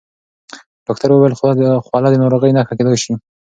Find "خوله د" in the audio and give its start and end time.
1.87-2.15